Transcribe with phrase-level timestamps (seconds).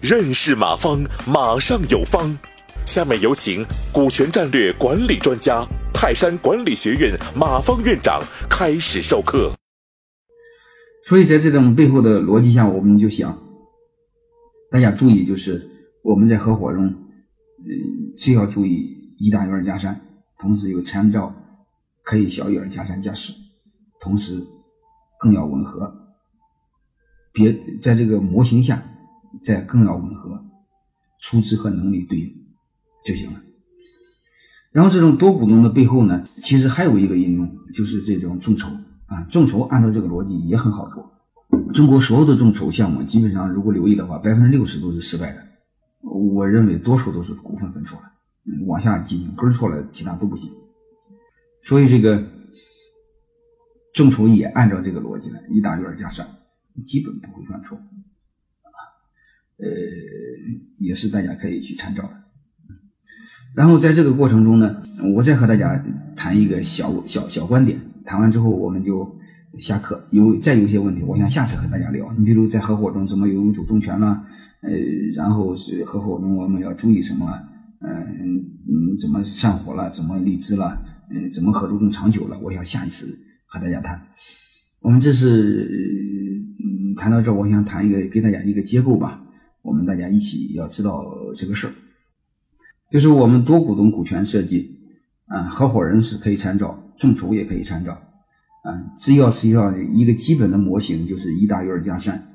[0.00, 2.36] 认识马方，马上有方。
[2.84, 8.20] 下面有请股权战略管理专家、泰山管理学院马方院长
[8.50, 9.52] 开始授课。
[11.06, 13.38] 所以在这种背后的逻辑下，我们就想，
[14.70, 15.70] 大家注意，就是
[16.02, 20.00] 我们在合伙中，嗯，既要注意一大于二加三，
[20.38, 21.34] 同时又参照
[22.02, 23.32] 可以小于二加三加四，
[24.00, 24.44] 同时
[25.22, 25.94] 更要吻合，
[27.32, 28.82] 别在这个模型下。
[29.42, 30.44] 再更要吻合，
[31.18, 32.30] 出资和能力对应
[33.02, 33.40] 就行了。
[34.70, 38.68] 然后这种多股东的背后呢，其实还有一个应用，就是这种众筹
[39.06, 39.24] 啊。
[39.30, 41.10] 众筹按照这个逻辑也很好做。
[41.72, 45.42] 中国所有的众筹项目，基本上如果留意的话，百分之六十都是失败的。
[46.02, 48.04] 我认为多数都是股份分错了，
[48.66, 50.50] 往下进行根错了，其他都不行。
[51.62, 52.22] 所以这个
[53.92, 56.26] 众筹也按照这个逻辑来，一大院加上，
[56.84, 57.76] 基本不会犯错。
[57.76, 58.70] 啊
[59.58, 59.68] 呃，
[60.78, 62.10] 也是大家可以去参照的。
[63.54, 64.82] 然后在这个过程中呢，
[65.14, 65.84] 我再和大家
[66.16, 67.78] 谈一个小小小观点。
[68.04, 69.16] 谈完之后，我们就
[69.58, 70.04] 下课。
[70.10, 72.12] 有再有些问题，我想下次和大家聊。
[72.18, 74.26] 你比如在合伙中怎么有主动权了？
[74.62, 74.70] 呃，
[75.14, 77.26] 然后是合伙中我们要注意什么？
[77.80, 77.90] 嗯
[78.66, 79.90] 嗯，怎么上火了？
[79.90, 80.80] 怎么离职了？
[81.10, 82.38] 嗯，怎么合作更长久了？
[82.40, 83.06] 我想下一次
[83.52, 84.00] 和大家谈。
[84.80, 85.68] 我们这是
[86.58, 89.22] 嗯，谈到这，我想谈一个给大家一个结构吧。
[89.60, 91.04] 我们大家一起要知道
[91.36, 91.72] 这个事儿，
[92.90, 94.74] 就是我们多股东股权设计，
[95.26, 102.26] 啊，合伙人是可以参照，众筹也可以参照，啊，只要是要一个基本的模型，就是一大于二加三，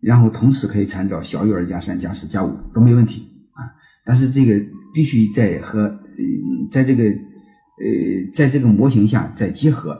[0.00, 3.70] 然后同时可以参照小于二加三加四加五都没问题啊。
[4.04, 4.60] 但是这个
[4.92, 9.98] 必须在和呃，在这个呃，在这个模型下再结合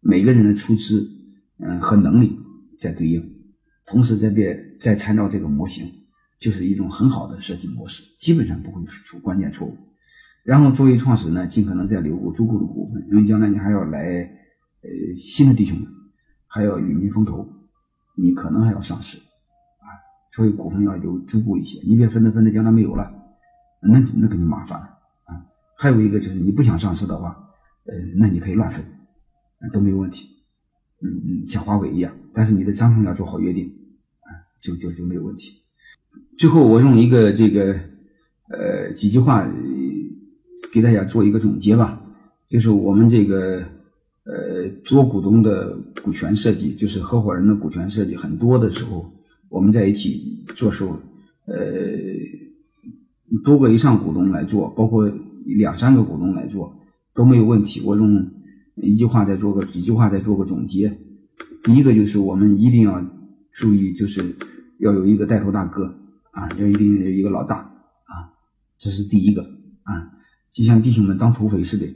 [0.00, 1.08] 每个人的出资，
[1.58, 2.38] 嗯，和能力
[2.78, 3.34] 在对应。
[3.86, 5.86] 同时，再别再参照这个模型，
[6.38, 9.76] 就是一种很好的设计模式，基本上不会出关键错误。
[10.44, 14.20] 然后作为创始人呢，尽可能再留足够的股份，因为将来你还要来
[14.82, 15.86] 呃新的弟兄们，
[16.46, 17.46] 还要引进风投，
[18.14, 19.88] 你可能还要上市啊，
[20.34, 23.12] 所以股份要留足够一些，你别分着分着将来没有了，
[23.82, 24.86] 那那肯定麻烦了
[25.24, 25.44] 啊。
[25.76, 27.36] 还有一个就是你不想上市的话，
[27.86, 28.84] 呃，那你可以乱分，
[29.72, 30.26] 都没有问题。
[31.00, 33.64] 嗯嗯，像华为一样，但是你的章程要做好约定，
[34.22, 35.52] 啊，就就就没有问题。
[36.36, 37.72] 最后，我用一个这个
[38.48, 39.48] 呃几句话
[40.72, 42.02] 给大家做一个总结吧，
[42.48, 43.62] 就是我们这个
[44.24, 49.08] 呃多股东的股权设计，就是合伙人的股权设计，很多的时候
[49.48, 50.98] 我们在一起做时候，
[51.46, 51.54] 呃
[53.44, 55.08] 多个以上股东来做，包括
[55.44, 56.76] 两三个股东来做
[57.14, 57.80] 都没有问题。
[57.84, 58.28] 我用。
[58.82, 60.98] 一句话再做个几句话再做个总结，
[61.62, 63.04] 第一个就是我们一定要
[63.52, 64.36] 注意，就是
[64.78, 65.84] 要有一个带头大哥
[66.30, 68.30] 啊，要一定有一个老大啊，
[68.78, 69.42] 这是第一个
[69.82, 70.10] 啊，
[70.52, 71.86] 就像弟兄们当土匪似的，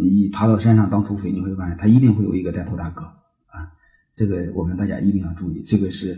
[0.00, 3.72] 一爬到山上当土匪，你会发现他一定会有一个带头大哥啊，
[4.14, 6.16] 这个我们大家一定要注意，这个是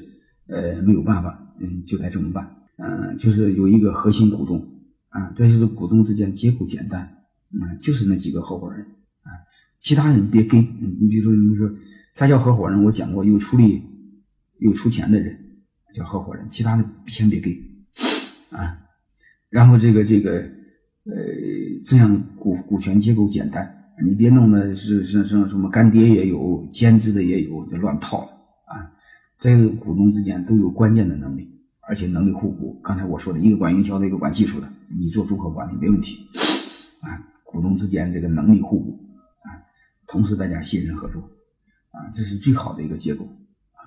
[0.49, 4.59] 呃没有办法，嗯，就该这么办，嗯，就是有一个核心股东
[5.11, 7.09] 啊，这就是股东之间结构简单，
[7.53, 8.85] 嗯，就是那几个合伙人。
[9.81, 11.69] 其他人别跟，你比如说，你说
[12.15, 12.85] 啥叫合伙人？
[12.85, 13.83] 我讲过，有出力、
[14.59, 15.37] 有出钱的人
[15.95, 17.51] 叫合伙人，其他的先别跟
[18.51, 18.77] 啊。
[19.49, 20.33] 然后这个这个
[21.05, 21.17] 呃，
[21.85, 23.75] 这样股股权结构简单，
[24.05, 28.29] 你别弄的是是是什么干爹也有，兼职的也有，就乱套了
[28.67, 28.93] 啊。
[29.39, 31.51] 这个股东之间都有关键的能力，
[31.89, 32.79] 而且能力互补。
[32.85, 36.19] 刚才我说的一个管营销的，一个管技术的，你做综合管理没问题
[37.01, 37.19] 啊。
[37.45, 39.10] 股东之间这个能力互补。
[40.11, 41.21] 同时，大家信任合作，
[41.93, 43.25] 啊，这是最好的一个结果，
[43.73, 43.87] 啊，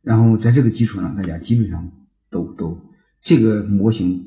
[0.00, 1.86] 然后在这个基础上，大家基本上
[2.30, 2.76] 都都
[3.20, 4.26] 这个模型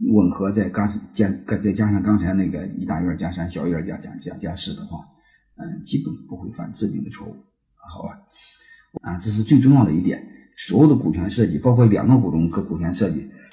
[0.00, 5.08] 吻合，再刚加再加上刚才那个一大院加三，小院加加加加四的话，
[5.56, 7.34] 嗯，基本不会犯致命的错误，
[7.76, 8.20] 好吧？
[9.00, 10.22] 啊，这是最重要的一点，
[10.56, 13.30] 所有的股权设计，包括两个股东和股权设计。